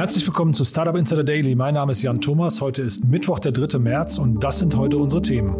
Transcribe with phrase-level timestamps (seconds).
[0.00, 1.54] Herzlich willkommen zu Startup Insider Daily.
[1.54, 2.62] Mein Name ist Jan Thomas.
[2.62, 3.78] Heute ist Mittwoch, der 3.
[3.78, 5.54] März und das sind heute unsere Themen.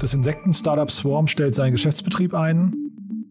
[0.00, 2.74] Das Insekten-Startup Swarm stellt seinen Geschäftsbetrieb ein.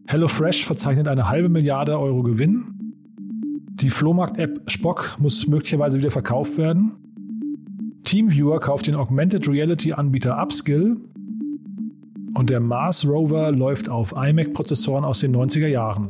[0.06, 2.94] HelloFresh verzeichnet eine halbe Milliarde Euro Gewinn.
[3.68, 6.92] Die Flohmarkt-App Spock muss möglicherweise wieder verkauft werden.
[8.04, 10.96] TeamViewer kauft den Augmented Reality-Anbieter Upskill.
[12.32, 16.08] Und der Mars Rover läuft auf iMac-Prozessoren aus den 90er Jahren.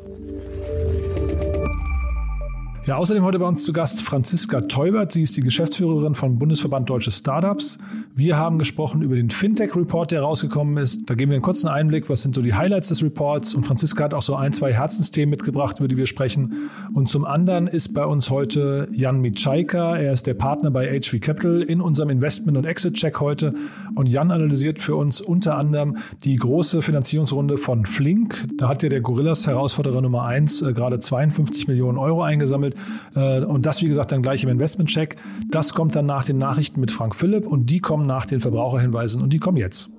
[2.84, 5.12] Ja, außerdem heute bei uns zu Gast Franziska Teubert.
[5.12, 7.78] Sie ist die Geschäftsführerin von Bundesverband Deutsche Startups.
[8.16, 11.08] Wir haben gesprochen über den Fintech-Report, der rausgekommen ist.
[11.08, 13.54] Da geben wir einen kurzen Einblick, was sind so die Highlights des Reports.
[13.54, 16.70] Und Franziska hat auch so ein, zwei Herzensthemen mitgebracht, über die wir sprechen.
[16.92, 19.96] Und zum anderen ist bei uns heute Jan Mitschaika.
[19.96, 23.54] Er ist der Partner bei HV Capital in unserem Investment- und Exit-Check heute.
[23.94, 28.44] Und Jan analysiert für uns unter anderem die große Finanzierungsrunde von Flink.
[28.58, 33.44] Da hat ja der Gorillas-Herausforderer Nummer eins äh, gerade 52 Millionen Euro eingesammelt gesammelt.
[33.44, 35.16] Äh, und das, wie gesagt, dann gleich im Investment-Check.
[35.50, 39.22] Das kommt dann nach den Nachrichten mit Frank Philipp und die kommen nach den Verbraucherhinweisen
[39.22, 39.90] und die kommen jetzt.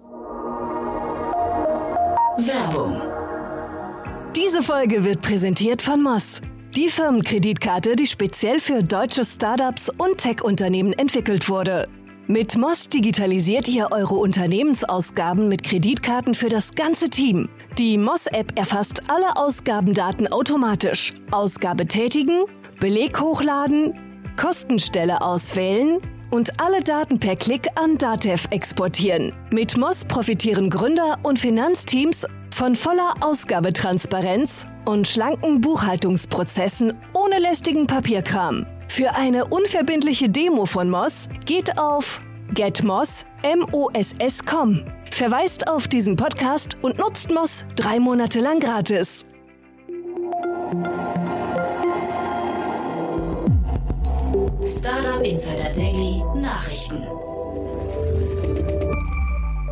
[2.37, 3.01] Werbung.
[4.35, 6.41] Diese Folge wird präsentiert von Moss.
[6.75, 11.87] Die Firmenkreditkarte, die speziell für deutsche Startups und Tech-Unternehmen entwickelt wurde.
[12.25, 17.49] Mit Moss digitalisiert ihr eure Unternehmensausgaben mit Kreditkarten für das ganze Team.
[17.77, 21.13] Die Moss-App erfasst alle Ausgabendaten automatisch.
[21.31, 22.45] Ausgabe tätigen,
[22.83, 23.93] Beleg hochladen,
[24.35, 29.31] Kostenstelle auswählen und alle Daten per Klick an Datev exportieren.
[29.51, 38.65] Mit Moss profitieren Gründer und Finanzteams von voller Ausgabetransparenz und schlanken Buchhaltungsprozessen ohne lästigen Papierkram.
[38.89, 42.19] Für eine unverbindliche Demo von Moss geht auf
[42.53, 43.15] getmoss.com.
[45.09, 49.23] Verweist auf diesen Podcast und nutzt Moss drei Monate lang gratis.
[54.65, 57.05] Startup Insider Daily Nachrichten.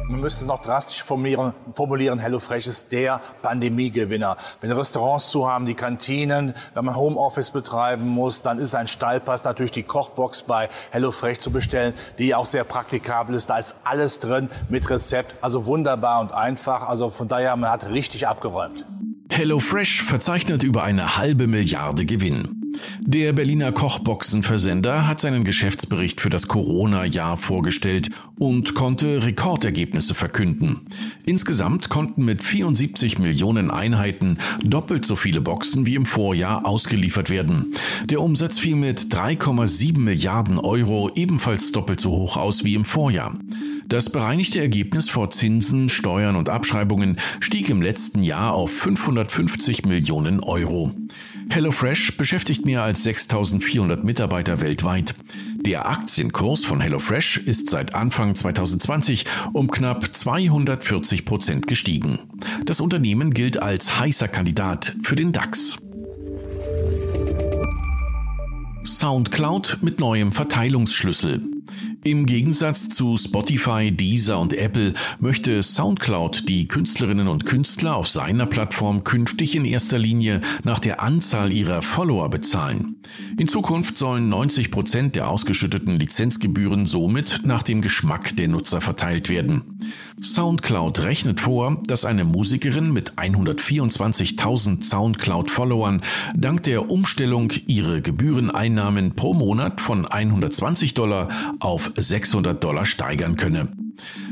[0.10, 4.36] Man müsste es noch drastisch formulieren, formulieren, HelloFresh ist der Pandemiegewinner.
[4.60, 9.46] Wenn Restaurants zu haben, die Kantinen, wenn man Homeoffice betreiben muss, dann ist ein Stallpass
[9.46, 13.50] natürlich die Kochbox bei HelloFresh zu bestellen, die auch sehr praktikabel ist.
[13.50, 16.90] Da ist alles drin mit Rezept, also wunderbar und einfach.
[16.90, 18.86] Also von daher, man hat richtig abgeräumt.
[19.30, 22.61] HelloFresh verzeichnet über eine halbe Milliarde Gewinn.
[23.02, 30.82] Der Berliner Kochboxenversender hat seinen Geschäftsbericht für das Corona-Jahr vorgestellt und konnte Rekordergebnisse verkünden.
[31.26, 37.74] Insgesamt konnten mit 74 Millionen Einheiten doppelt so viele Boxen wie im Vorjahr ausgeliefert werden.
[38.06, 43.34] Der Umsatz fiel mit 3,7 Milliarden Euro ebenfalls doppelt so hoch aus wie im Vorjahr.
[43.92, 50.40] Das bereinigte Ergebnis vor Zinsen, Steuern und Abschreibungen stieg im letzten Jahr auf 550 Millionen
[50.40, 50.94] Euro.
[51.50, 55.14] HelloFresh beschäftigt mehr als 6400 Mitarbeiter weltweit.
[55.58, 62.20] Der Aktienkurs von HelloFresh ist seit Anfang 2020 um knapp 240 Prozent gestiegen.
[62.66, 65.80] Das Unternehmen gilt als heißer Kandidat für den DAX.
[68.86, 71.51] SoundCloud mit neuem Verteilungsschlüssel.
[72.04, 78.48] Im Gegensatz zu Spotify, Deezer und Apple möchte SoundCloud die Künstlerinnen und Künstler auf seiner
[78.48, 82.96] Plattform künftig in erster Linie nach der Anzahl ihrer Follower bezahlen.
[83.38, 89.30] In Zukunft sollen 90 Prozent der ausgeschütteten Lizenzgebühren somit nach dem Geschmack der Nutzer verteilt
[89.30, 89.78] werden.
[90.20, 96.02] SoundCloud rechnet vor, dass eine Musikerin mit 124.000 SoundCloud-Followern
[96.36, 101.30] dank der Umstellung ihre Gebühreneinnahmen pro Monat von 120 Dollar
[101.60, 103.70] auf 600 Dollar steigern könne.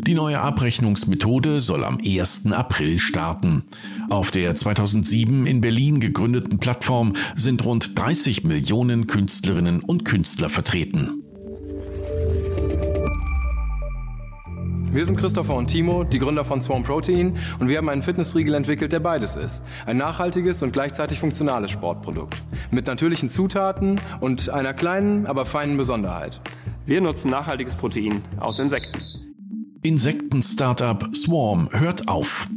[0.06, 2.52] Die neue Abrechnungsmethode soll am 1.
[2.52, 3.64] April starten.
[4.10, 11.24] Auf der 2007 in Berlin gegründeten Plattform sind rund 30 Millionen Künstlerinnen und Künstler vertreten.
[14.92, 18.56] Wir sind Christopher und Timo, die Gründer von Swarm Protein und wir haben einen Fitnessriegel
[18.56, 19.62] entwickelt, der beides ist.
[19.86, 22.42] Ein nachhaltiges und gleichzeitig funktionales Sportprodukt.
[22.72, 26.42] Mit natürlichen Zutaten und einer kleinen, aber feinen Besonderheit.
[26.90, 29.00] Wir nutzen nachhaltiges Protein aus Insekten.
[29.84, 32.48] Insekten-Startup Swarm hört auf.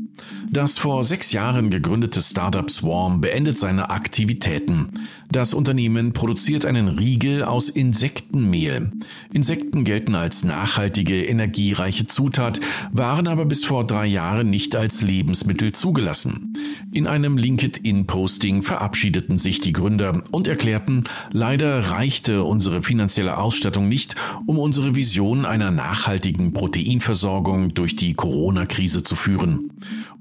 [0.54, 5.08] Das vor sechs Jahren gegründete Startup Swarm beendet seine Aktivitäten.
[5.30, 8.92] Das Unternehmen produziert einen Riegel aus Insektenmehl.
[9.32, 12.60] Insekten gelten als nachhaltige, energiereiche Zutat,
[12.92, 16.52] waren aber bis vor drei Jahren nicht als Lebensmittel zugelassen.
[16.92, 24.16] In einem LinkedIn-Posting verabschiedeten sich die Gründer und erklärten, leider reichte unsere finanzielle Ausstattung nicht,
[24.44, 29.70] um unsere Vision einer nachhaltigen Proteinversorgung durch die Corona-Krise zu führen.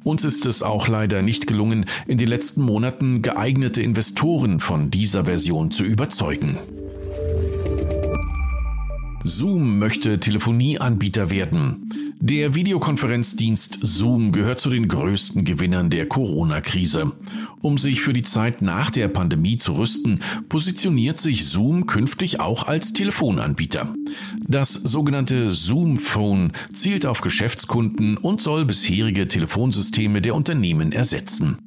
[0.03, 4.91] Und uns ist es auch leider nicht gelungen, in den letzten Monaten geeignete Investoren von
[4.91, 6.59] dieser Version zu überzeugen.
[9.23, 11.89] Zoom möchte Telefonieanbieter werden.
[12.19, 17.11] Der Videokonferenzdienst Zoom gehört zu den größten Gewinnern der Corona-Krise.
[17.61, 22.67] Um sich für die Zeit nach der Pandemie zu rüsten, positioniert sich Zoom künftig auch
[22.67, 23.93] als Telefonanbieter.
[24.47, 31.57] Das sogenannte Zoom Phone zielt auf Geschäftskunden und soll bisherige Telefonsysteme der Unternehmen ersetzen.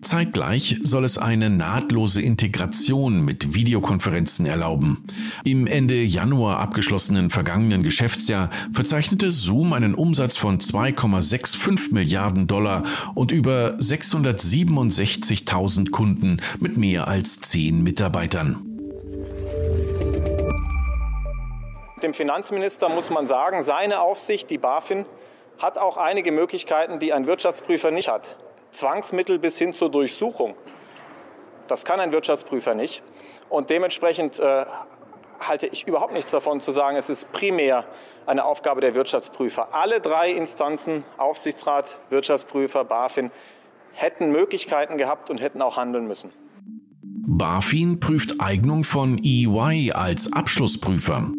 [0.00, 5.04] Zeitgleich soll es eine nahtlose Integration mit Videokonferenzen erlauben.
[5.44, 12.84] Im Ende Januar abgeschlossenen vergangenen Geschäftsjahr verzeichnete Zoom einen Umsatz von 2,65 Milliarden Dollar
[13.14, 18.64] und über 667.000 Kunden mit mehr als 10 Mitarbeitern.
[22.02, 25.04] Dem Finanzminister muss man sagen, seine Aufsicht, die BaFin,
[25.58, 28.36] hat auch einige Möglichkeiten, die ein Wirtschaftsprüfer nicht hat.
[28.70, 30.54] Zwangsmittel bis hin zur Durchsuchung.
[31.66, 33.02] Das kann ein Wirtschaftsprüfer nicht.
[33.48, 34.64] Und dementsprechend äh,
[35.40, 37.84] halte ich überhaupt nichts davon zu sagen, es ist primär
[38.26, 39.74] eine Aufgabe der Wirtschaftsprüfer.
[39.74, 43.30] Alle drei Instanzen, Aufsichtsrat, Wirtschaftsprüfer, BaFin,
[43.92, 46.32] hätten Möglichkeiten gehabt und hätten auch handeln müssen.
[47.02, 51.30] BaFin prüft Eignung von EY als Abschlussprüfer.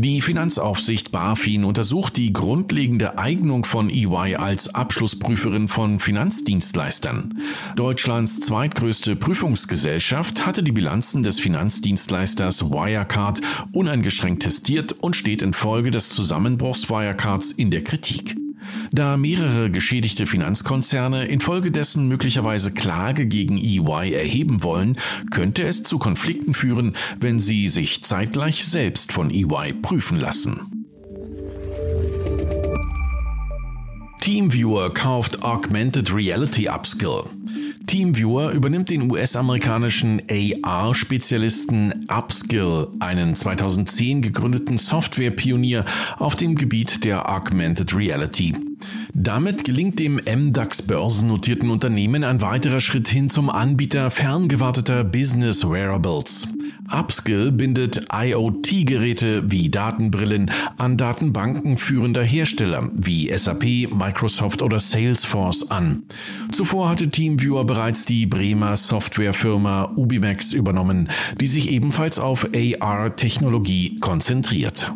[0.00, 7.40] Die Finanzaufsicht BaFin untersucht die grundlegende Eignung von EY als Abschlussprüferin von Finanzdienstleistern.
[7.74, 13.40] Deutschlands zweitgrößte Prüfungsgesellschaft hatte die Bilanzen des Finanzdienstleisters Wirecard
[13.72, 18.36] uneingeschränkt testiert und steht infolge des Zusammenbruchs Wirecards in der Kritik.
[18.92, 24.96] Da mehrere geschädigte Finanzkonzerne infolgedessen möglicherweise Klage gegen EY erheben wollen,
[25.30, 30.78] könnte es zu Konflikten führen, wenn sie sich zeitgleich selbst von EY prüfen lassen.
[34.20, 37.24] Teamviewer kauft Augmented Reality Upskill.
[37.86, 40.22] TeamViewer übernimmt den US-amerikanischen
[40.62, 45.84] AR-Spezialisten Upskill, einen 2010 gegründeten Software-Pionier
[46.18, 48.54] auf dem Gebiet der Augmented Reality.
[49.14, 56.48] Damit gelingt dem MDAX börsennotierten Unternehmen ein weiterer Schritt hin zum Anbieter ferngewarteter Business Wearables.
[56.90, 66.04] Upskill bindet IoT-Geräte wie Datenbrillen an Datenbanken führender Hersteller wie SAP, Microsoft oder Salesforce an.
[66.52, 71.08] Zuvor hatte TeamViewer bereits die Bremer Softwarefirma Ubimax übernommen,
[71.40, 74.92] die sich ebenfalls auf AR-Technologie konzentriert.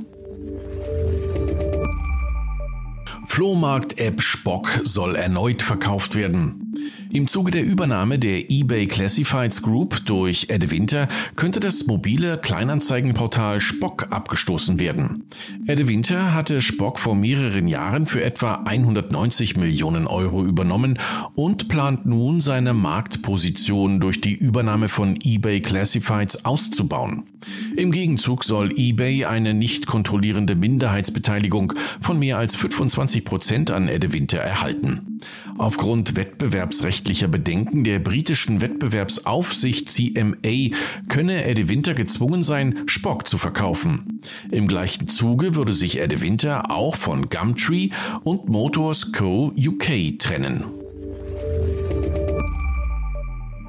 [3.33, 6.75] Flohmarkt-App Spock soll erneut verkauft werden.
[7.11, 13.63] Im Zuge der Übernahme der eBay Classifieds Group durch Ed Winter könnte das mobile Kleinanzeigenportal
[13.63, 15.25] Spock abgestoßen werden.
[15.67, 20.99] Ed Winter hatte Spock vor mehreren Jahren für etwa 190 Millionen Euro übernommen
[21.35, 27.32] und plant nun seine Marktposition durch die Übernahme von eBay Classifieds auszubauen.
[27.77, 34.13] Im Gegenzug soll eBay eine nicht kontrollierende Minderheitsbeteiligung von mehr als 25 Prozent an Ed
[34.13, 35.19] Winter erhalten.
[35.59, 40.75] Aufgrund wettbewerbsrechtlicher Bedenken der britischen Wettbewerbsaufsicht CMA
[41.09, 44.21] könne Eddie Winter gezwungen sein, Spock zu verkaufen.
[44.51, 47.91] Im gleichen Zuge würde sich Eddie Winter auch von Gumtree
[48.25, 49.53] und Motors Co.
[49.57, 50.65] UK trennen.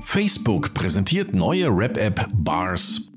[0.01, 3.12] Facebook präsentiert neue Rap-App Bars.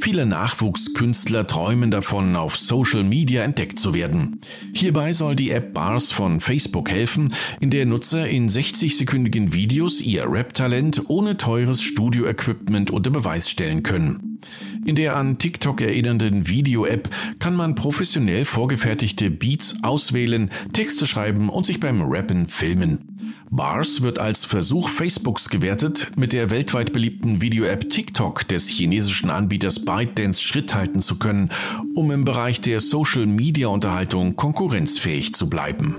[0.00, 4.40] Viele Nachwuchskünstler träumen davon, auf Social Media entdeckt zu werden.
[4.72, 10.24] Hierbei soll die App Bars von Facebook helfen, in der Nutzer in 60-sekündigen Videos ihr
[10.30, 14.38] Rap-Talent ohne teures Studio-Equipment unter Beweis stellen können.
[14.84, 21.66] In der an TikTok erinnernden Video-App kann man professionell vorgefertigte Beats auswählen, Texte schreiben und
[21.66, 23.27] sich beim Rappen filmen.
[23.50, 29.84] Bars wird als Versuch Facebooks gewertet, mit der weltweit beliebten Video-App TikTok des chinesischen Anbieters
[29.84, 31.50] ByteDance Schritt halten zu können,
[31.94, 35.96] um im Bereich der Social-Media-Unterhaltung konkurrenzfähig zu bleiben.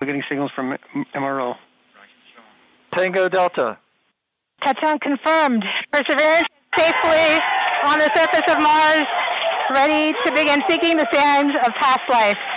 [0.00, 0.76] We're getting signals from
[1.14, 1.56] MRO.
[2.92, 3.78] Tango Delta.
[4.60, 5.64] Touchdown confirmed.
[5.90, 7.40] Perseverance safely
[7.86, 9.06] on the surface of Mars,
[9.70, 12.53] ready to begin seeking the sands of past life.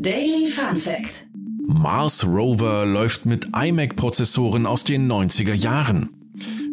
[0.00, 1.26] Daily Fun Fact.
[1.66, 6.10] Mars Rover läuft mit iMac-Prozessoren aus den 90er Jahren.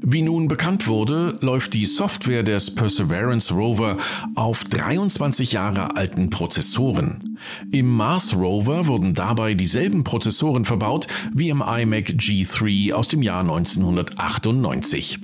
[0.03, 3.97] Wie nun bekannt wurde, läuft die Software des Perseverance Rover
[4.35, 7.39] auf 23 Jahre alten Prozessoren.
[7.71, 13.41] Im Mars Rover wurden dabei dieselben Prozessoren verbaut wie im iMac G3 aus dem Jahr
[13.41, 15.17] 1998.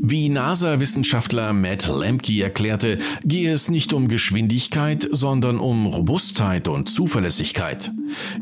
[0.00, 7.90] Wie NASA-Wissenschaftler Matt Lemke erklärte, gehe es nicht um Geschwindigkeit, sondern um Robustheit und Zuverlässigkeit.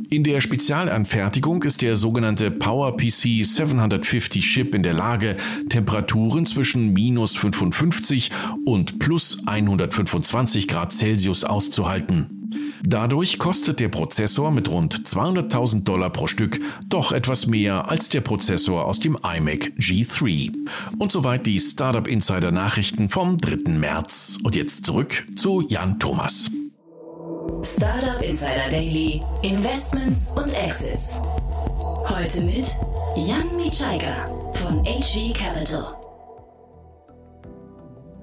[0.09, 5.37] In der Spezialanfertigung ist der sogenannte PowerPC 750 Chip in der Lage,
[5.69, 8.31] Temperaturen zwischen minus 55
[8.65, 12.38] und plus 125 Grad Celsius auszuhalten.
[12.83, 18.21] Dadurch kostet der Prozessor mit rund 200.000 Dollar pro Stück doch etwas mehr als der
[18.21, 20.52] Prozessor aus dem iMac G3.
[20.99, 23.73] Und soweit die Startup Insider Nachrichten vom 3.
[23.73, 24.38] März.
[24.43, 26.50] Und jetzt zurück zu Jan Thomas.
[27.62, 31.21] Startup Insider Daily, Investments und Exits.
[32.09, 32.67] Heute mit
[33.17, 35.98] Jan Mitschaiger von HV Capital.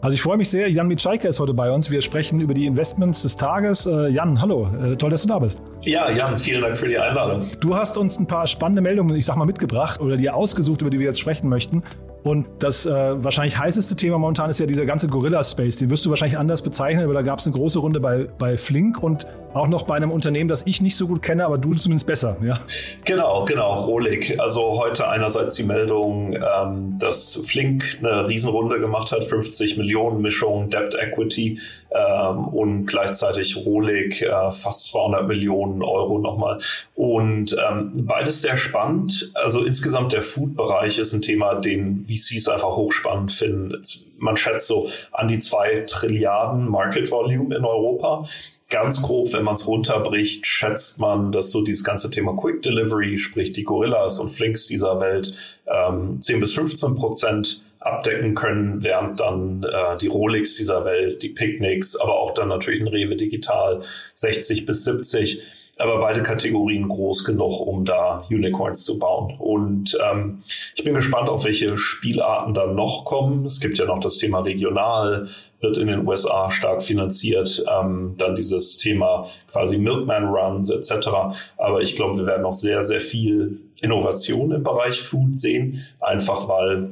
[0.02, 1.90] Also ich freue mich sehr, Jan Mitschaiker ist heute bei uns.
[1.90, 3.86] Wir sprechen über die Investments des Tages.
[3.86, 5.64] Äh, Jan, hallo, äh, toll, dass du da bist.
[5.82, 7.44] Ja, Jan, vielen Dank für die Einladung.
[7.60, 10.92] Du hast uns ein paar spannende Meldungen, ich sag mal, mitgebracht oder dir ausgesucht, über
[10.92, 11.82] die wir jetzt sprechen möchten.
[12.26, 15.78] Und das äh, wahrscheinlich heißeste Thema momentan ist ja dieser ganze Gorilla-Space.
[15.78, 18.58] Den wirst du wahrscheinlich anders bezeichnen, aber da gab es eine große Runde bei, bei
[18.58, 21.74] Flink und auch noch bei einem Unternehmen, das ich nicht so gut kenne, aber du
[21.74, 22.36] zumindest besser.
[22.44, 22.60] Ja?
[23.06, 24.38] Genau, genau, Rolik.
[24.40, 30.72] Also heute einerseits die Meldung, ähm, dass Flink eine Riesenrunde gemacht hat, 50 Millionen Mischung
[30.72, 31.60] Debt Equity
[31.92, 36.58] ähm, und gleichzeitig Rolik äh, fast 200 Millionen Euro nochmal.
[36.96, 39.32] Und ähm, beides sehr spannend.
[39.36, 43.82] Also insgesamt der Food-Bereich ist ein Thema, den VCs einfach hochspannend finden.
[44.18, 48.28] Man schätzt so an die zwei Trilliarden Market Volume in Europa.
[48.70, 53.18] Ganz grob, wenn man es runterbricht, schätzt man, dass so dieses ganze Thema Quick Delivery,
[53.18, 59.20] sprich die Gorillas und Flinks dieser Welt, ähm, 10 bis 15 Prozent abdecken können, während
[59.20, 63.82] dann äh, die Rolex dieser Welt, die Picnics, aber auch dann natürlich ein Rewe Digital
[64.16, 65.42] 60 bis 70
[65.78, 69.36] aber beide Kategorien groß genug, um da Unicorns zu bauen.
[69.38, 70.42] Und ähm,
[70.76, 73.46] ich bin gespannt, auf welche Spielarten dann noch kommen.
[73.46, 75.28] Es gibt ja noch das Thema regional,
[75.60, 77.66] wird in den USA stark finanziert.
[77.70, 81.10] Ähm, dann dieses Thema quasi Milkman Runs etc.
[81.58, 86.48] Aber ich glaube, wir werden noch sehr, sehr viel Innovation im Bereich Food sehen, einfach
[86.48, 86.92] weil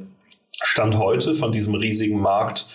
[0.62, 2.66] Stand heute von diesem riesigen Markt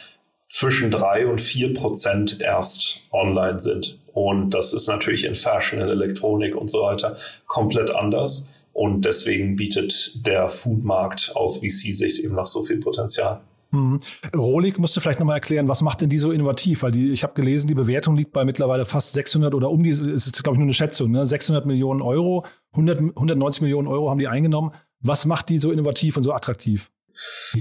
[0.47, 3.98] zwischen drei und vier Prozent erst online sind.
[4.13, 8.47] Und das ist natürlich in Fashion, in Elektronik und so weiter komplett anders.
[8.73, 13.41] Und deswegen bietet der Foodmarkt aus VC-Sicht eben noch so viel Potenzial.
[13.71, 13.99] Mhm.
[14.35, 16.81] Rolik musst du vielleicht nochmal erklären, was macht denn die so innovativ?
[16.81, 19.89] Weil die, ich habe gelesen, die Bewertung liegt bei mittlerweile fast 600 oder um die,
[19.89, 21.27] es ist glaube ich nur eine Schätzung, ne?
[21.27, 24.71] 600 Millionen Euro, 100, 190 Millionen Euro haben die eingenommen.
[25.01, 26.89] Was macht die so innovativ und so attraktiv?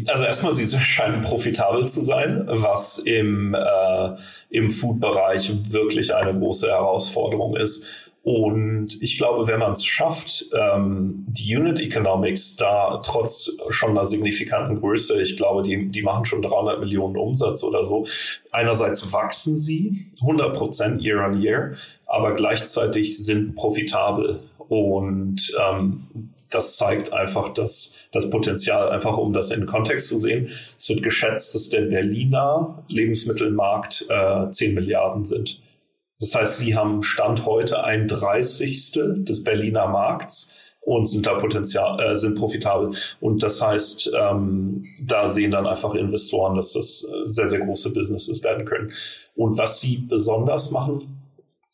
[0.07, 4.11] Also erstmal, sie scheinen profitabel zu sein, was im, äh,
[4.51, 8.09] im Food-Bereich wirklich eine große Herausforderung ist.
[8.23, 14.05] Und ich glaube, wenn man es schafft, ähm, die Unit Economics da trotz schon einer
[14.05, 18.07] signifikanten Größe, ich glaube, die, die machen schon 300 Millionen Umsatz oder so.
[18.51, 21.73] Einerseits wachsen sie 100 Prozent year on year,
[22.05, 24.41] aber gleichzeitig sind profitabel.
[24.59, 30.51] Und ähm, das zeigt einfach das, das Potenzial, einfach um das in Kontext zu sehen.
[30.77, 35.61] Es wird geschätzt, dass der Berliner Lebensmittelmarkt äh, 10 Milliarden sind.
[36.21, 42.01] Das heißt, sie haben Stand heute ein Dreißigstel des Berliner Markts und sind da Potenzial,
[42.01, 42.93] äh, sind profitabel.
[43.21, 47.93] Und das heißt, ähm, da sehen dann einfach Investoren, dass das äh, sehr, sehr große
[47.93, 48.93] Businesses werden können.
[49.37, 51.19] Und was sie besonders machen,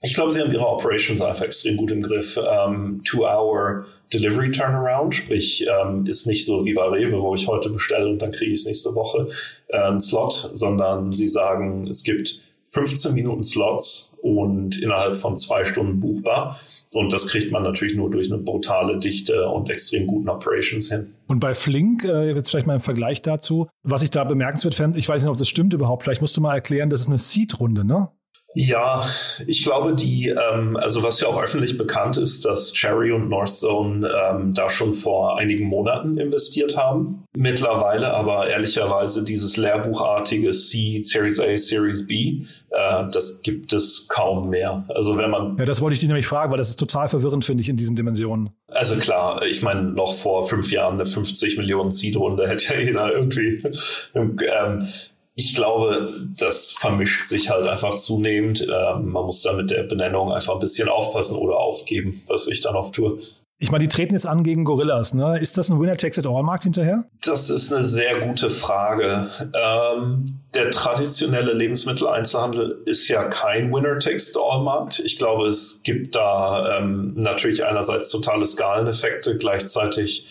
[0.02, 2.38] ich glaube, sie haben ihre Operations einfach extrem gut im Griff.
[2.38, 7.71] Ähm, Two-Hour Delivery Turnaround, sprich, ähm, ist nicht so wie bei Rewe, wo ich heute
[7.71, 9.29] bestelle und dann kriege ich es nächste Woche
[9.69, 15.65] äh, einen Slot, sondern sie sagen, es gibt 15 Minuten Slots und innerhalb von zwei
[15.65, 16.59] Stunden buchbar.
[16.93, 21.15] Und das kriegt man natürlich nur durch eine brutale Dichte und extrem guten Operations hin.
[21.27, 24.97] Und bei Flink, äh, jetzt vielleicht mal im Vergleich dazu, was ich da bemerkenswert fand,
[24.97, 27.19] ich weiß nicht, ob das stimmt überhaupt, vielleicht musst du mal erklären, das ist eine
[27.19, 28.09] Seed-Runde, ne?
[28.55, 29.09] Ja,
[29.47, 34.09] ich glaube, die, ähm, also was ja auch öffentlich bekannt ist, dass Cherry und Northzone
[34.09, 37.25] ähm, da schon vor einigen Monaten investiert haben.
[37.37, 44.51] Mittlerweile aber ehrlicherweise dieses lehrbuchartige C, Series A, Series B, äh, das gibt es kaum
[44.51, 44.85] mehr.
[44.89, 45.57] Also wenn man.
[45.59, 47.77] Ja, das wollte ich dich nämlich fragen, weil das ist total verwirrend, finde ich, in
[47.77, 48.51] diesen Dimensionen.
[48.69, 53.13] Also klar, ich meine, noch vor fünf Jahren eine 50 Millionen Seed-Runde hätte ja jeder
[53.13, 53.63] irgendwie.
[54.15, 54.89] ähm,
[55.37, 58.62] ich glaube, das vermischt sich halt einfach zunehmend.
[58.62, 62.61] Ähm, man muss da mit der Benennung einfach ein bisschen aufpassen oder aufgeben, was ich
[62.61, 63.19] dann oft tue.
[63.59, 65.14] Ich meine, die treten jetzt an gegen Gorillas.
[65.14, 65.38] Ne?
[65.38, 67.05] Ist das ein Winner-Takes-it-all-Markt hinterher?
[67.25, 69.29] Das ist eine sehr gute Frage.
[69.55, 75.00] Ähm, der traditionelle Lebensmitteleinzelhandel ist ja kein Winner-Takes-it-all-Markt.
[75.00, 80.26] Ich glaube, es gibt da ähm, natürlich einerseits totale Skaleneffekte, gleichzeitig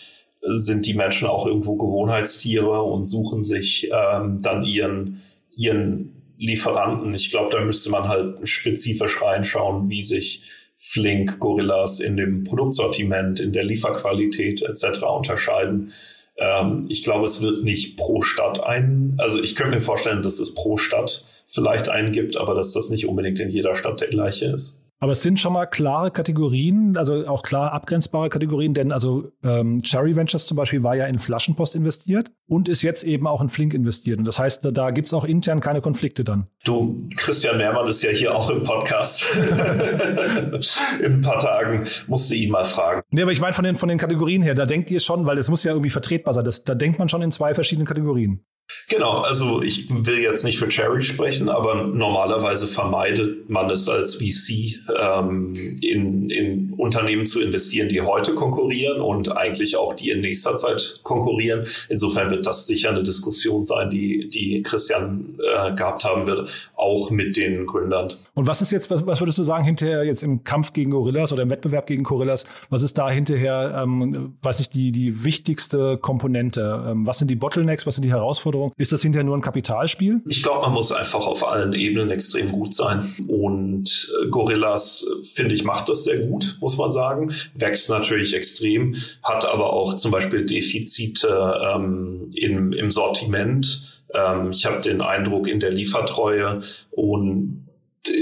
[0.46, 5.22] sind die Menschen auch irgendwo Gewohnheitstiere und suchen sich ähm, dann ihren,
[5.56, 7.14] ihren Lieferanten.
[7.14, 10.42] Ich glaube, da müsste man halt spezifisch reinschauen, wie sich
[10.76, 15.02] Flink, Gorillas in dem Produktsortiment, in der Lieferqualität etc.
[15.04, 15.90] unterscheiden.
[16.36, 20.40] Ähm, ich glaube, es wird nicht pro Stadt ein, also ich könnte mir vorstellen, dass
[20.40, 24.08] es pro Stadt vielleicht einen gibt, aber dass das nicht unbedingt in jeder Stadt der
[24.08, 24.83] gleiche ist.
[25.04, 29.82] Aber es sind schon mal klare Kategorien, also auch klar abgrenzbare Kategorien, denn also ähm,
[29.82, 33.50] Cherry Ventures zum Beispiel war ja in Flaschenpost investiert und ist jetzt eben auch in
[33.50, 34.18] Flink investiert.
[34.18, 36.46] Und das heißt, da, da gibt es auch intern keine Konflikte dann.
[36.64, 39.26] Du, Christian Mehrmann ist ja hier auch im Podcast.
[41.04, 43.02] in ein paar Tagen musst du ihn mal fragen.
[43.10, 45.36] Nee, aber ich meine von den, von den Kategorien her, da denkt ihr schon, weil
[45.36, 46.46] es muss ja irgendwie vertretbar sein.
[46.46, 48.42] Das, da denkt man schon in zwei verschiedenen Kategorien.
[48.88, 54.16] Genau, also ich will jetzt nicht für Cherry sprechen, aber normalerweise vermeidet man es als
[54.16, 60.20] VC ähm, in, in Unternehmen zu investieren, die heute konkurrieren und eigentlich auch die in
[60.20, 61.66] nächster Zeit konkurrieren.
[61.88, 67.10] Insofern wird das sicher eine Diskussion sein, die, die Christian äh, gehabt haben wird, auch
[67.10, 68.12] mit den Gründern.
[68.34, 71.42] Und was ist jetzt, was, würdest du sagen, hinterher jetzt im Kampf gegen Gorillas oder
[71.42, 76.84] im Wettbewerb gegen Gorillas, was ist da hinterher, ähm, weiß ich, die, die wichtigste Komponente?
[76.88, 78.44] Ähm, was sind die Bottlenecks, was sind die Herausforderungen?
[78.44, 78.72] Herausforderung.
[78.76, 80.22] Ist das hinterher nur ein Kapitalspiel?
[80.26, 83.14] Ich glaube, man muss einfach auf allen Ebenen extrem gut sein.
[83.26, 87.32] Und äh, Gorillas, finde ich, macht das sehr gut, muss man sagen.
[87.54, 93.93] Wächst natürlich extrem, hat aber auch zum Beispiel Defizite ähm, im, im Sortiment.
[94.14, 97.66] Ähm, ich habe den Eindruck in der Liefertreue und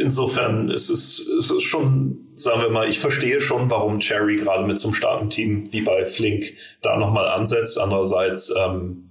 [0.00, 4.66] insofern ist es, ist es schon, sagen wir mal, ich verstehe schon, warum Cherry gerade
[4.66, 7.78] mit so einem starken Team wie bei Flink da nochmal ansetzt.
[7.78, 9.10] Andererseits ähm,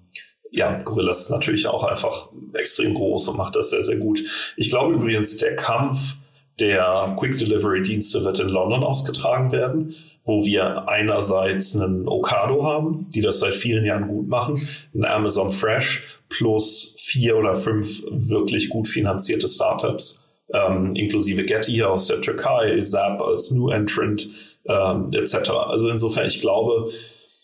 [0.52, 4.22] ja, Gorillas ist natürlich auch einfach extrem groß und macht das sehr, sehr gut.
[4.58, 6.18] Ich glaube übrigens, der Kampf
[6.62, 13.10] der Quick Delivery Dienste wird in London ausgetragen werden, wo wir einerseits einen Ocado haben,
[13.10, 18.70] die das seit vielen Jahren gut machen, ein Amazon Fresh plus vier oder fünf wirklich
[18.70, 24.28] gut finanzierte Startups, ähm, inklusive Getty aus der Türkei, Zap als New Entrant
[24.66, 25.50] ähm, etc.
[25.50, 26.92] Also insofern, ich glaube,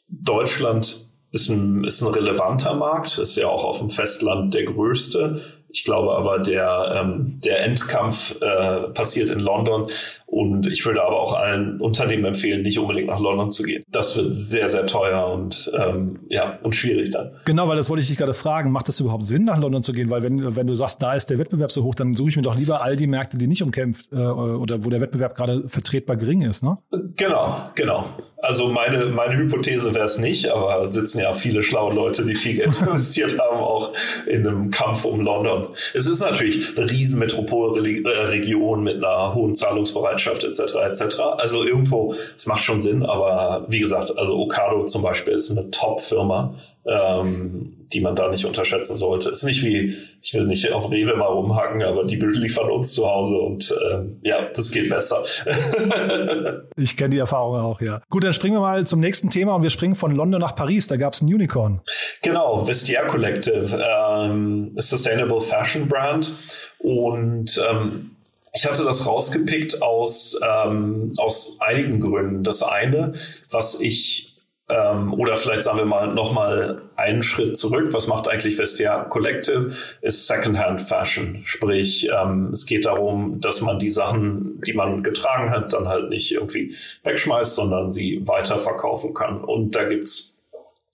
[0.08, 5.42] Deutschland ist ein, ist ein relevanter Markt, ist ja auch auf dem Festland der größte.
[5.70, 9.90] Ich glaube aber, der, ähm, der Endkampf äh, passiert in London
[10.26, 13.84] und ich würde aber auch allen Unternehmen empfehlen, nicht unbedingt nach London zu gehen.
[13.90, 17.32] Das wird sehr, sehr teuer und, ähm, ja, und schwierig dann.
[17.46, 18.72] Genau, weil das wollte ich dich gerade fragen.
[18.72, 20.10] Macht das überhaupt Sinn, nach London zu gehen?
[20.10, 22.44] Weil wenn, wenn du sagst, da ist der Wettbewerb so hoch, dann suche ich mir
[22.44, 26.18] doch lieber all die Märkte, die nicht umkämpft äh, oder wo der Wettbewerb gerade vertretbar
[26.18, 26.78] gering ist, ne?
[27.16, 28.06] Genau, genau.
[28.48, 32.56] Also meine, meine Hypothese wäre es nicht, aber sitzen ja viele schlaue Leute, die viel
[32.56, 33.92] Geld investiert haben, auch
[34.26, 35.68] in einem Kampf um London.
[35.94, 40.76] Es ist natürlich eine riesen Metropolregion mit einer hohen Zahlungsbereitschaft etc.
[40.76, 41.20] etc.
[41.38, 45.70] Also irgendwo, es macht schon Sinn, aber wie gesagt, also Okado zum Beispiel ist eine
[45.70, 46.56] Top-Firma
[46.88, 49.30] ähm, die man da nicht unterschätzen sollte.
[49.30, 53.08] Ist nicht wie, ich will nicht auf Rewe mal rumhacken, aber die liefern uns zu
[53.08, 55.23] Hause und ähm, ja, das geht besser.
[56.76, 58.02] ich kenne die Erfahrung auch, ja.
[58.10, 60.88] Gut, dann springen wir mal zum nächsten Thema und wir springen von London nach Paris.
[60.88, 61.82] Da gab es ein Unicorn.
[62.21, 66.34] Genau, Vestiaire Collective, ähm, Sustainable Fashion Brand
[66.80, 68.12] und ähm,
[68.54, 72.43] ich hatte das rausgepickt aus, ähm, aus einigen Gründen.
[72.43, 73.13] Das eine,
[73.52, 74.27] was ich
[74.70, 77.94] ähm, oder vielleicht sagen wir mal nochmal einen Schritt zurück.
[77.94, 79.72] Was macht eigentlich Vestiaire Collective?
[80.02, 81.40] Ist Secondhand Fashion.
[81.44, 86.10] Sprich, ähm, es geht darum, dass man die Sachen, die man getragen hat, dann halt
[86.10, 89.42] nicht irgendwie wegschmeißt, sondern sie weiterverkaufen kann.
[89.42, 90.38] Und da gibt's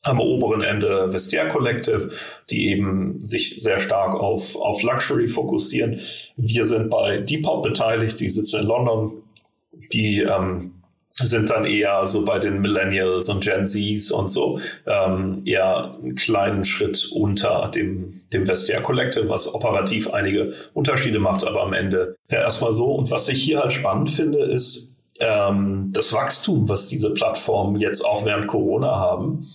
[0.03, 2.11] am oberen Ende Vestiaire Collective,
[2.51, 5.99] die eben sich sehr stark auf, auf Luxury fokussieren.
[6.35, 9.13] Wir sind bei Depop beteiligt, die sitzen in London.
[9.91, 10.82] Die ähm,
[11.19, 16.15] sind dann eher so bei den Millennials und Gen Zs und so ähm, eher einen
[16.15, 22.15] kleinen Schritt unter dem, dem Vestia Collective, was operativ einige Unterschiede macht, aber am Ende
[22.31, 22.93] ja erstmal so.
[22.93, 28.03] Und was ich hier halt spannend finde, ist ähm, das Wachstum, was diese Plattformen jetzt
[28.03, 29.47] auch während Corona haben,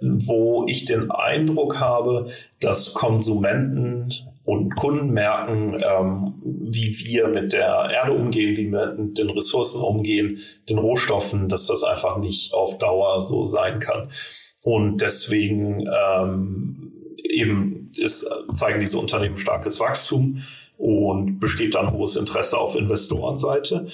[0.00, 2.28] wo ich den Eindruck habe,
[2.60, 4.10] dass Konsumenten
[4.44, 9.80] und Kunden merken, ähm, wie wir mit der Erde umgehen, wie wir mit den Ressourcen
[9.80, 14.08] umgehen, den Rohstoffen, dass das einfach nicht auf Dauer so sein kann.
[14.62, 20.42] Und deswegen ähm, eben ist, zeigen diese Unternehmen starkes Wachstum
[20.76, 23.86] und besteht dann hohes Interesse auf Investorenseite.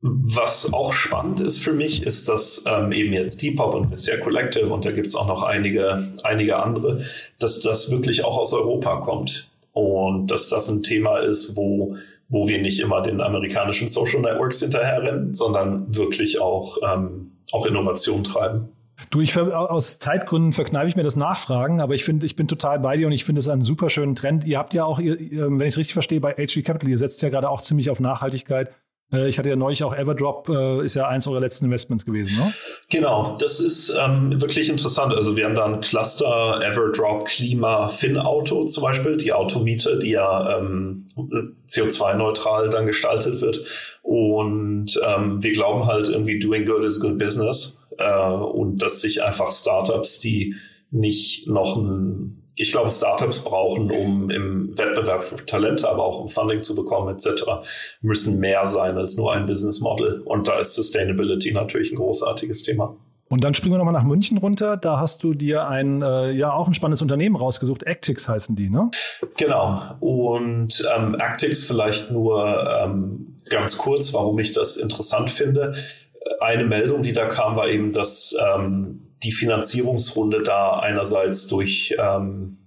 [0.00, 4.72] Was auch spannend ist für mich, ist, dass ähm, eben jetzt Depop und Vestiaire Collective
[4.72, 7.04] und da gibt es auch noch einige, einige andere,
[7.38, 11.96] dass das wirklich auch aus Europa kommt und dass das ein Thema ist, wo,
[12.28, 18.24] wo wir nicht immer den amerikanischen Social Networks hinterherrennen, sondern wirklich auch, ähm, auch Innovation
[18.24, 18.68] treiben.
[19.10, 22.78] Du, ich aus Zeitgründen verkneife ich mir das Nachfragen, aber ich finde, ich bin total
[22.78, 24.44] bei dir und ich finde es einen super schönen Trend.
[24.44, 27.20] Ihr habt ja auch, ihr, wenn ich es richtig verstehe, bei HV Capital, ihr setzt
[27.22, 28.70] ja gerade auch ziemlich auf Nachhaltigkeit.
[29.12, 32.36] Äh, ich hatte ja neulich auch Everdrop, äh, ist ja eins eurer letzten Investments gewesen,
[32.36, 32.52] ne?
[32.90, 35.14] Genau, das ist ähm, wirklich interessant.
[35.14, 40.10] Also wir haben da ein Cluster Everdrop Klima Fin Auto zum Beispiel, die Automiete, die
[40.10, 41.06] ja ähm,
[41.68, 43.64] CO2-neutral dann gestaltet wird.
[44.02, 47.78] Und ähm, wir glauben halt irgendwie doing good is good business.
[47.98, 50.54] Äh, und dass sich einfach Startups, die
[50.90, 56.28] nicht noch ein ich glaube, Startups brauchen, um im Wettbewerb für Talente, aber auch um
[56.28, 57.44] Funding zu bekommen etc.,
[58.00, 60.20] müssen mehr sein als nur ein Business Model.
[60.24, 62.96] Und da ist Sustainability natürlich ein großartiges Thema.
[63.28, 64.76] Und dann springen wir nochmal nach München runter.
[64.76, 67.86] Da hast du dir ein, äh, ja, auch ein spannendes Unternehmen rausgesucht.
[67.86, 68.90] Actix heißen die, ne?
[69.38, 69.82] Genau.
[70.00, 75.74] Und ähm, Actix vielleicht nur ähm, ganz kurz, warum ich das interessant finde
[76.40, 82.58] eine Meldung, die da kam, war eben, dass ähm, die Finanzierungsrunde da einerseits durch ähm,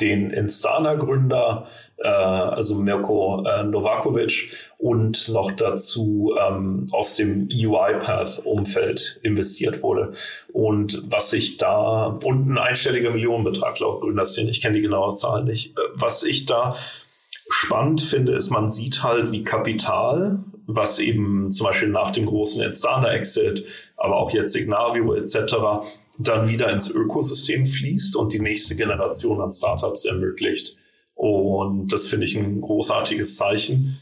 [0.00, 1.66] den Instana-Gründer,
[1.98, 10.12] äh, also Mirko äh, Novakovic, und noch dazu ähm, aus dem UiPath-Umfeld investiert wurde.
[10.52, 15.44] Und was ich da, und ein einstelliger Millionenbetrag laut Gründerszene, ich kenne die genaue Zahl
[15.44, 16.76] nicht, äh, was ich da
[17.50, 22.62] spannend finde, ist, man sieht halt, wie Kapital was eben zum Beispiel nach dem großen
[22.62, 23.64] Instana-Exit,
[23.96, 25.86] aber auch jetzt Signavio etc.
[26.18, 30.76] dann wieder ins Ökosystem fließt und die nächste Generation an Startups ermöglicht.
[31.14, 33.98] Und das finde ich ein großartiges Zeichen,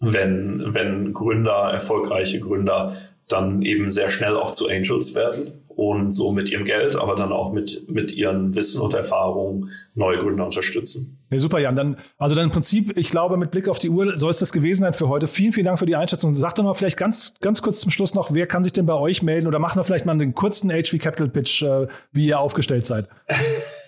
[0.00, 2.96] wenn, wenn Gründer, erfolgreiche Gründer
[3.28, 7.32] dann eben sehr schnell auch zu Angels werden und so mit ihrem Geld, aber dann
[7.32, 11.18] auch mit, mit ihren Wissen und Erfahrungen neue Gründer unterstützen.
[11.30, 11.76] Ja, super, Jan.
[11.76, 14.52] Dann, also dann im Prinzip, ich glaube, mit Blick auf die Uhr soll es das
[14.52, 15.26] gewesen sein für heute.
[15.26, 16.34] Vielen, vielen Dank für die Einschätzung.
[16.34, 18.94] Sag doch mal vielleicht ganz, ganz kurz zum Schluss noch, wer kann sich denn bei
[18.94, 22.40] euch melden oder machen wir vielleicht mal einen kurzen HV Capital Pitch, äh, wie ihr
[22.40, 23.08] aufgestellt seid.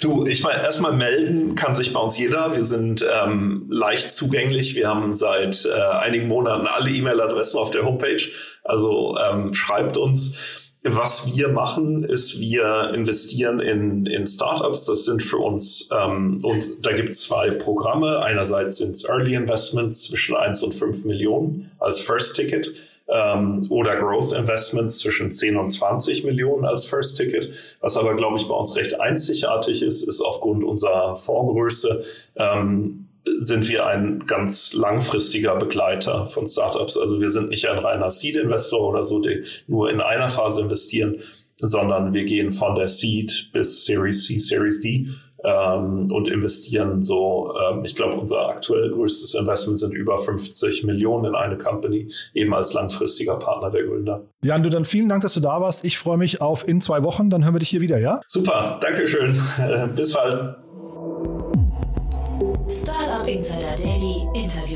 [0.00, 2.54] du, ich meine, erstmal melden kann sich bei uns jeder.
[2.54, 4.74] Wir sind ähm, leicht zugänglich.
[4.74, 8.22] Wir haben seit äh, einigen Monaten alle E-Mail-Adressen auf der Homepage.
[8.64, 10.60] Also ähm, schreibt uns.
[10.84, 14.86] Was wir machen, ist, wir investieren in, in Startups.
[14.86, 18.20] Das sind für uns, ähm, und da gibt es zwei Programme.
[18.24, 22.72] Einerseits sind es Early Investments zwischen 1 und 5 Millionen als First Ticket
[23.12, 27.52] ähm, oder Growth Investments zwischen 10 und 20 Millionen als First Ticket.
[27.80, 32.04] Was aber, glaube ich, bei uns recht einzigartig ist, ist aufgrund unserer Fondsgröße,
[32.36, 36.96] ähm, sind wir ein ganz langfristiger Begleiter von Startups.
[36.96, 41.20] Also wir sind nicht ein reiner Seed-Investor oder so, die nur in einer Phase investieren,
[41.56, 45.08] sondern wir gehen von der Seed bis Series C, Series D
[45.44, 51.26] ähm, und investieren so, ähm, ich glaube, unser aktuell größtes Investment sind über 50 Millionen
[51.26, 54.24] in eine Company, eben als langfristiger Partner der Gründer.
[54.42, 55.84] Jan, du dann vielen Dank, dass du da warst.
[55.84, 58.20] Ich freue mich auf in zwei Wochen, dann hören wir dich hier wieder, ja?
[58.26, 59.40] Super, Dankeschön.
[59.94, 60.56] Bis bald.
[62.68, 64.71] Startup Insider Daily Interview.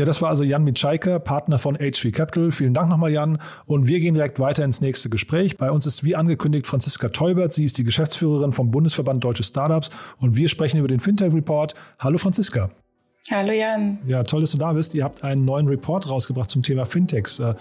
[0.00, 2.52] Ja, das war also Jan Mitschaiker, Partner von HV Capital.
[2.52, 3.38] Vielen Dank nochmal, Jan.
[3.66, 5.58] Und wir gehen direkt weiter ins nächste Gespräch.
[5.58, 7.52] Bei uns ist wie angekündigt Franziska Teubert.
[7.52, 11.74] Sie ist die Geschäftsführerin vom Bundesverband Deutsche Startups und wir sprechen über den Fintech Report.
[11.98, 12.70] Hallo Franziska.
[13.30, 13.98] Hallo Jan.
[14.06, 14.94] Ja, toll, dass du da bist.
[14.94, 17.38] Ihr habt einen neuen Report rausgebracht zum Thema Fintechs.
[17.38, 17.54] Äh,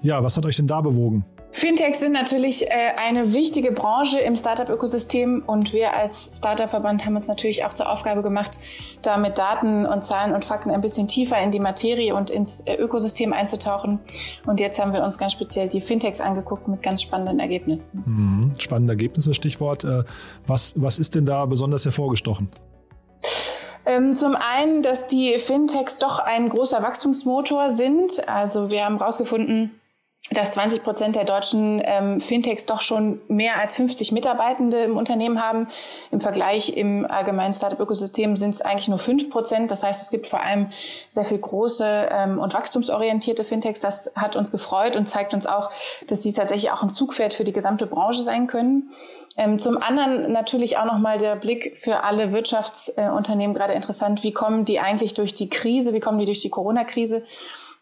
[0.00, 1.24] ja, was hat euch denn da bewogen?
[1.52, 7.26] Fintechs sind natürlich äh, eine wichtige Branche im Startup-Ökosystem und wir als Startup-Verband haben uns
[7.26, 8.58] natürlich auch zur Aufgabe gemacht,
[9.02, 12.60] da mit Daten und Zahlen und Fakten ein bisschen tiefer in die Materie und ins
[12.62, 13.98] äh, Ökosystem einzutauchen.
[14.46, 18.04] Und jetzt haben wir uns ganz speziell die Fintechs angeguckt mit ganz spannenden Ergebnissen.
[18.06, 19.84] Mhm, spannende Ergebnisse, Stichwort.
[19.84, 20.04] Äh,
[20.46, 22.48] was, was ist denn da besonders hervorgestochen?
[23.86, 28.28] Ähm, zum einen, dass die Fintechs doch ein großer Wachstumsmotor sind.
[28.28, 29.79] Also wir haben herausgefunden,
[30.32, 35.42] dass 20 Prozent der deutschen ähm, Fintechs doch schon mehr als 50 Mitarbeitende im Unternehmen
[35.42, 35.66] haben.
[36.12, 39.72] Im Vergleich im allgemeinen Startup-Ökosystem sind es eigentlich nur 5 Prozent.
[39.72, 40.70] Das heißt, es gibt vor allem
[41.08, 43.80] sehr viel große ähm, und wachstumsorientierte Fintechs.
[43.80, 45.70] Das hat uns gefreut und zeigt uns auch,
[46.06, 48.90] dass sie tatsächlich auch ein Zugpferd für die gesamte Branche sein können.
[49.36, 54.22] Ähm, zum anderen natürlich auch nochmal der Blick für alle Wirtschaftsunternehmen äh, gerade interessant.
[54.22, 55.92] Wie kommen die eigentlich durch die Krise?
[55.92, 57.24] Wie kommen die durch die Corona-Krise?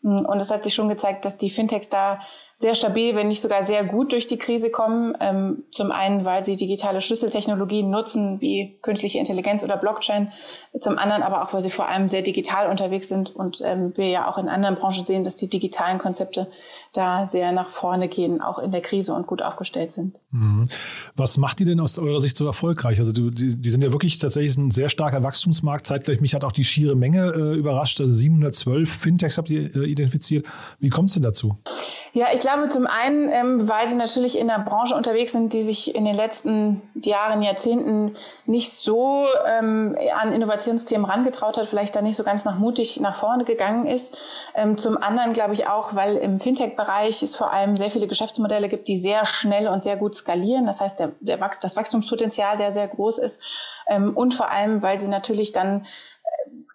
[0.02, 2.20] Und es hat sich schon gezeigt, dass die Fintechs da
[2.60, 5.16] sehr stabil, wenn nicht sogar sehr gut durch die Krise kommen.
[5.20, 10.32] Ähm, zum einen, weil sie digitale Schlüsseltechnologien nutzen, wie künstliche Intelligenz oder Blockchain.
[10.80, 14.08] Zum anderen aber auch, weil sie vor allem sehr digital unterwegs sind und ähm, wir
[14.08, 16.48] ja auch in anderen Branchen sehen, dass die digitalen Konzepte
[16.92, 20.18] da sehr nach vorne gehen, auch in der Krise und gut aufgestellt sind.
[20.32, 20.68] Mhm.
[21.14, 22.98] Was macht die denn aus eurer Sicht so erfolgreich?
[22.98, 25.86] Also die, die sind ja wirklich tatsächlich ein sehr starker Wachstumsmarkt.
[25.86, 28.00] Zeitgleich mich hat auch die schiere Menge äh, überrascht.
[28.00, 30.44] Also 712 Fintechs habt ihr äh, identifiziert.
[30.80, 31.56] Wie kommt es denn dazu?
[32.18, 35.62] Ja, ich glaube zum einen, ähm, weil sie natürlich in einer Branche unterwegs sind, die
[35.62, 42.02] sich in den letzten Jahren, Jahrzehnten nicht so ähm, an Innovationsthemen rangetraut hat, vielleicht da
[42.02, 44.18] nicht so ganz nach mutig nach vorne gegangen ist.
[44.56, 48.68] Ähm, zum anderen glaube ich auch, weil im Fintech-Bereich es vor allem sehr viele Geschäftsmodelle
[48.68, 50.66] gibt, die sehr schnell und sehr gut skalieren.
[50.66, 53.40] Das heißt, der, der Wach das Wachstumspotenzial, der sehr groß ist.
[53.86, 55.86] Ähm, und vor allem, weil sie natürlich dann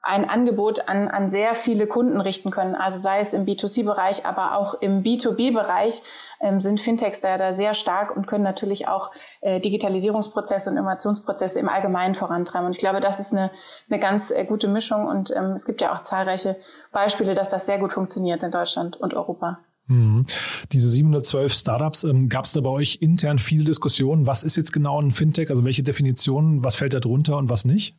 [0.03, 2.75] ein Angebot an, an sehr viele Kunden richten können.
[2.75, 6.01] Also sei es im B2C-Bereich, aber auch im B2B-Bereich
[6.41, 11.57] ähm, sind Fintechs da, da sehr stark und können natürlich auch äh, Digitalisierungsprozesse und Innovationsprozesse
[11.57, 12.67] im Allgemeinen vorantreiben.
[12.67, 13.49] Und ich glaube, das ist eine,
[13.89, 16.57] eine ganz äh, gute Mischung und ähm, es gibt ja auch zahlreiche
[16.91, 19.59] Beispiele, dass das sehr gut funktioniert in Deutschland und Europa.
[19.87, 20.25] Mhm.
[20.73, 24.27] Diese 712 Startups, ähm, gab es da bei euch intern viele Diskussionen?
[24.27, 25.49] Was ist jetzt genau ein Fintech?
[25.49, 27.97] Also welche Definitionen, was fällt da drunter und was nicht?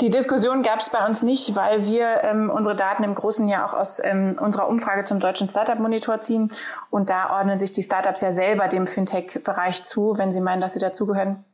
[0.00, 3.66] Die Diskussion gab es bei uns nicht, weil wir ähm, unsere Daten im Großen ja
[3.66, 6.52] auch aus ähm, unserer Umfrage zum deutschen Startup-Monitor ziehen.
[6.90, 10.74] Und da ordnen sich die Startups ja selber dem Fintech-Bereich zu, wenn sie meinen, dass
[10.74, 11.44] sie dazugehören.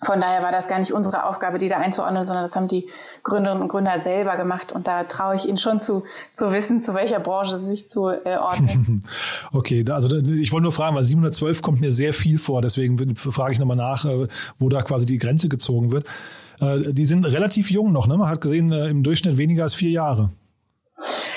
[0.00, 2.88] Von daher war das gar nicht unsere Aufgabe, die da einzuordnen, sondern das haben die
[3.24, 4.70] Gründerinnen und Gründer selber gemacht.
[4.70, 9.02] Und da traue ich ihnen schon zu, zu wissen, zu welcher Branche sie sich zuordnen.
[9.52, 12.62] Äh, okay, also ich wollte nur fragen, weil 712 kommt mir sehr viel vor.
[12.62, 16.06] Deswegen frage ich nochmal nach, äh, wo da quasi die Grenze gezogen wird.
[16.60, 18.16] Äh, die sind relativ jung noch, ne?
[18.16, 20.30] Man hat gesehen, äh, im Durchschnitt weniger als vier Jahre.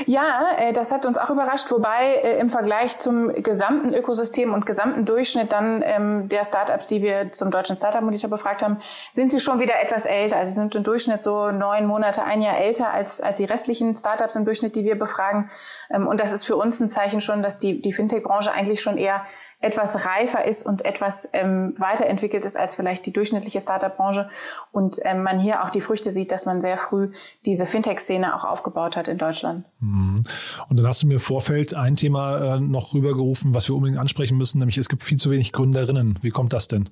[0.08, 5.06] Ja, äh, das hat uns auch überrascht, wobei im Vergleich zum gesamten Ökosystem und gesamten
[5.06, 8.80] Durchschnitt dann ähm, der Startups, die wir zum deutschen Startup Monitor befragt haben,
[9.12, 10.38] sind sie schon wieder etwas älter.
[10.38, 13.94] Also sie sind im Durchschnitt so neun Monate, ein Jahr älter als, als die restlichen
[13.94, 15.52] Startups im Durchschnitt, die wir befragen.
[15.92, 18.98] Ähm, und das ist für uns ein Zeichen schon, dass die, die Fintech-Branche eigentlich schon
[18.98, 19.24] eher
[19.62, 24.30] etwas reifer ist und etwas ähm, weiterentwickelt ist als vielleicht die durchschnittliche Startup-Branche
[24.71, 27.12] und ähm, man hier auch die Früchte sieht, dass man sehr früh
[27.45, 29.65] diese Fintech-Szene auch aufgebaut hat in Deutschland.
[29.80, 30.24] Mhm.
[30.69, 34.00] Und dann hast du mir im Vorfeld ein Thema äh, noch rübergerufen, was wir unbedingt
[34.00, 36.17] ansprechen müssen, nämlich es gibt viel zu wenig Gründerinnen.
[36.21, 36.89] Wie kommt das denn?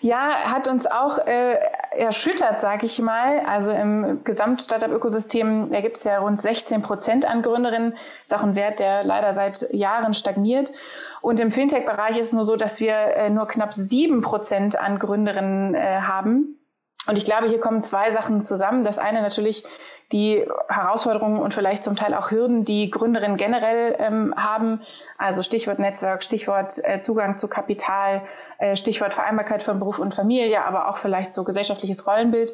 [0.00, 1.56] Ja, hat uns auch äh,
[1.96, 3.40] erschüttert, sage ich mal.
[3.46, 7.92] Also im Gesamt-Startup-Ökosystem gibt es ja rund 16 Prozent an Gründerinnen.
[7.92, 10.72] Das ist auch ein Wert, der leider seit Jahren stagniert.
[11.26, 15.00] Und im Fintech-Bereich ist es nur so, dass wir äh, nur knapp sieben Prozent an
[15.00, 16.60] Gründerinnen äh, haben.
[17.08, 18.84] Und ich glaube, hier kommen zwei Sachen zusammen.
[18.84, 19.64] Das eine natürlich
[20.12, 24.82] die Herausforderungen und vielleicht zum Teil auch Hürden, die Gründerinnen generell ähm, haben.
[25.18, 28.22] Also Stichwort Netzwerk, Stichwort äh, Zugang zu Kapital,
[28.58, 32.52] äh, Stichwort Vereinbarkeit von Beruf und Familie, aber auch vielleicht so gesellschaftliches Rollenbild.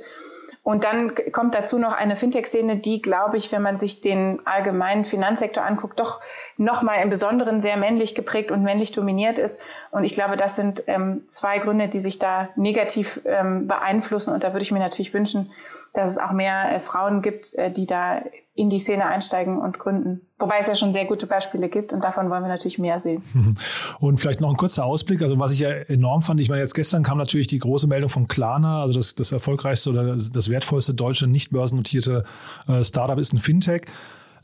[0.64, 5.04] Und dann kommt dazu noch eine Fintech-Szene, die, glaube ich, wenn man sich den allgemeinen
[5.04, 6.20] Finanzsektor anguckt, doch
[6.56, 9.60] nochmal im Besonderen sehr männlich geprägt und männlich dominiert ist.
[9.90, 14.32] Und ich glaube, das sind ähm, zwei Gründe, die sich da negativ ähm, beeinflussen.
[14.32, 15.50] Und da würde ich mir natürlich wünschen,
[15.92, 18.22] dass es auch mehr äh, Frauen gibt, äh, die da
[18.54, 20.20] in die Szene einsteigen und gründen.
[20.38, 23.22] Wobei es ja schon sehr gute Beispiele gibt und davon wollen wir natürlich mehr sehen.
[23.98, 25.22] Und vielleicht noch ein kurzer Ausblick.
[25.22, 28.10] Also was ich ja enorm fand, ich meine, jetzt gestern kam natürlich die große Meldung
[28.10, 32.24] von Klarna, also das, das erfolgreichste oder das wertvollste deutsche nicht börsennotierte
[32.68, 33.86] äh, Startup ist ein Fintech.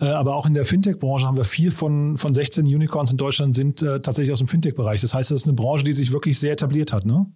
[0.01, 3.55] Äh, aber auch in der Fintech-Branche haben wir vier von, von 16 Unicorns in Deutschland
[3.55, 5.01] sind äh, tatsächlich aus dem Fintech-Bereich.
[5.01, 7.27] Das heißt, das ist eine Branche, die sich wirklich sehr etabliert hat, ne?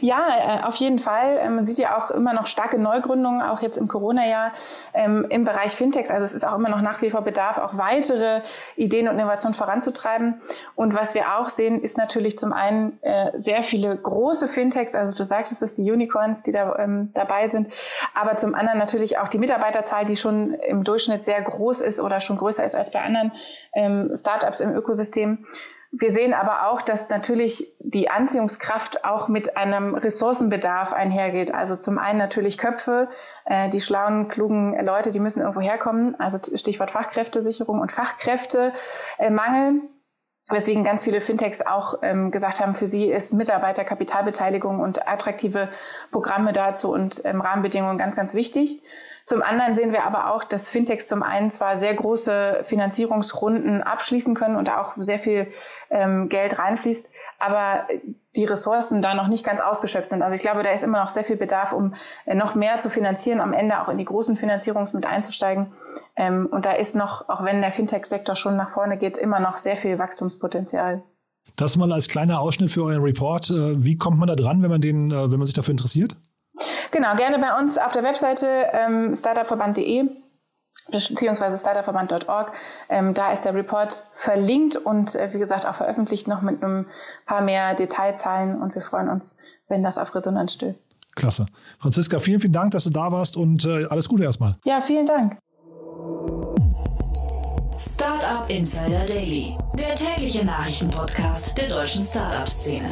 [0.00, 1.38] Ja, äh, auf jeden Fall.
[1.40, 4.52] Ähm, man sieht ja auch immer noch starke Neugründungen, auch jetzt im Corona-Jahr
[4.94, 6.10] ähm, im Bereich Fintechs.
[6.10, 8.42] Also es ist auch immer noch nach wie vor Bedarf, auch weitere
[8.76, 10.40] Ideen und Innovationen voranzutreiben.
[10.76, 14.94] Und was wir auch sehen, ist natürlich zum einen äh, sehr viele große Fintechs.
[14.94, 17.72] Also du sagtest es, die Unicorns, die da ähm, dabei sind.
[18.14, 22.20] Aber zum anderen natürlich auch die Mitarbeiterzahl, die schon im Durchschnitt sehr groß ist oder
[22.20, 23.32] schon größer ist als bei anderen
[24.14, 25.44] Startups im Ökosystem.
[25.98, 31.54] Wir sehen aber auch, dass natürlich die Anziehungskraft auch mit einem Ressourcenbedarf einhergeht.
[31.54, 33.08] Also zum einen natürlich Köpfe,
[33.46, 36.14] äh, die schlauen, klugen Leute, die müssen irgendwo herkommen.
[36.20, 39.80] Also Stichwort Fachkräftesicherung und Fachkräftemangel.
[40.48, 45.68] Weswegen ganz viele Fintechs auch ähm, gesagt haben, für sie ist Mitarbeiterkapitalbeteiligung und attraktive
[46.12, 48.80] Programme dazu und ähm, Rahmenbedingungen ganz, ganz wichtig.
[49.28, 54.36] Zum anderen sehen wir aber auch, dass Fintechs zum einen zwar sehr große Finanzierungsrunden abschließen
[54.36, 55.48] können und da auch sehr viel
[55.90, 57.10] ähm, Geld reinfließt,
[57.40, 57.88] aber
[58.36, 60.22] die Ressourcen da noch nicht ganz ausgeschöpft sind.
[60.22, 62.88] Also ich glaube, da ist immer noch sehr viel Bedarf, um äh, noch mehr zu
[62.88, 65.72] finanzieren, am Ende auch in die großen Finanzierungs mit einzusteigen.
[66.14, 69.56] Ähm, und da ist noch, auch wenn der Fintech-Sektor schon nach vorne geht, immer noch
[69.56, 71.02] sehr viel Wachstumspotenzial.
[71.56, 73.50] Das mal als kleiner Ausschnitt für euren Report.
[73.50, 76.16] Äh, wie kommt man da dran, wenn man den, äh, wenn man sich dafür interessiert?
[76.90, 80.08] Genau, gerne bei uns auf der Webseite ähm, startupverband.de
[80.90, 82.52] beziehungsweise startupverband.org.
[82.88, 86.86] Ähm, da ist der Report verlinkt und äh, wie gesagt auch veröffentlicht noch mit ein
[87.26, 89.36] paar mehr Detailzahlen und wir freuen uns,
[89.68, 90.84] wenn das auf Resonanz stößt.
[91.14, 91.46] Klasse.
[91.78, 94.56] Franziska, vielen, vielen Dank, dass du da warst und äh, alles Gute erstmal.
[94.64, 95.38] Ja, vielen Dank.
[97.78, 102.88] Startup Insider Daily, der tägliche Nachrichtenpodcast der deutschen Startup-Szene.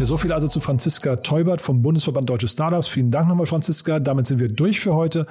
[0.00, 2.88] Ja, so viel also zu Franziska Teubert vom Bundesverband Deutsche Startups.
[2.88, 4.00] Vielen Dank nochmal, Franziska.
[4.00, 5.26] Damit sind wir durch für heute.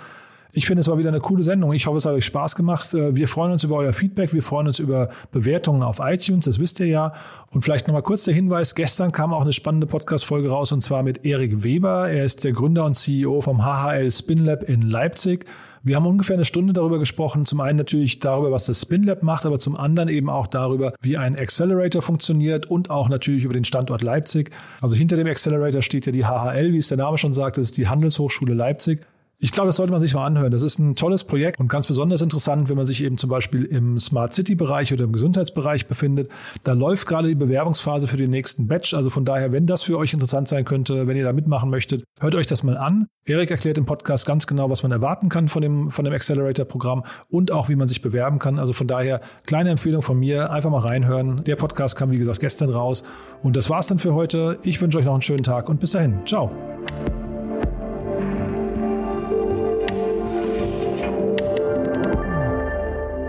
[0.51, 1.73] Ich finde, es war wieder eine coole Sendung.
[1.73, 2.93] Ich hoffe, es hat euch Spaß gemacht.
[2.93, 4.31] Äh, wir freuen uns über euer Feedback.
[4.31, 6.45] Wir freuen uns über Bewertungen auf iTunes.
[6.45, 7.13] Das wisst ihr ja.
[7.49, 8.75] Und vielleicht nochmal kurz der Hinweis.
[8.75, 12.07] Gestern kam auch eine spannende Podcast-Folge raus und zwar mit Erik Weber.
[12.07, 15.47] Er ist der Gründer und CEO vom HHL Spin Lab in Leipzig.
[15.81, 17.45] Wir haben ungefähr eine Stunde darüber gesprochen.
[17.45, 21.17] Zum einen natürlich darüber, was das SpinLab macht, aber zum anderen eben auch darüber, wie
[21.17, 24.51] ein Accelerator funktioniert und auch natürlich über den Standort Leipzig.
[24.81, 27.65] Also hinter dem Accelerator steht ja die HHL, wie es der Name schon sagt, das
[27.65, 29.01] ist die Handelshochschule Leipzig.
[29.41, 30.51] Ich glaube, das sollte man sich mal anhören.
[30.51, 33.63] Das ist ein tolles Projekt und ganz besonders interessant, wenn man sich eben zum Beispiel
[33.63, 36.29] im Smart City Bereich oder im Gesundheitsbereich befindet.
[36.65, 38.93] Da läuft gerade die Bewerbungsphase für den nächsten Batch.
[38.93, 42.03] Also von daher, wenn das für euch interessant sein könnte, wenn ihr da mitmachen möchtet,
[42.19, 43.07] hört euch das mal an.
[43.23, 47.05] Erik erklärt im Podcast ganz genau, was man erwarten kann von dem, von dem Accelerator-Programm
[47.29, 48.59] und auch, wie man sich bewerben kann.
[48.59, 51.45] Also von daher, kleine Empfehlung von mir, einfach mal reinhören.
[51.45, 53.05] Der Podcast kam, wie gesagt, gestern raus.
[53.41, 54.59] Und das war's dann für heute.
[54.63, 56.19] Ich wünsche euch noch einen schönen Tag und bis dahin.
[56.25, 56.51] Ciao.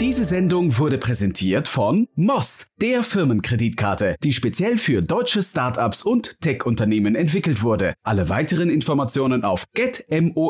[0.01, 7.15] Diese Sendung wurde präsentiert von Moss, der Firmenkreditkarte, die speziell für deutsche Startups und Tech-Unternehmen
[7.15, 7.93] entwickelt wurde.
[8.03, 10.41] Alle weiteren Informationen auf getmoss.de.